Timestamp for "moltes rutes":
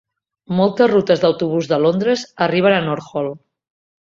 0.59-1.21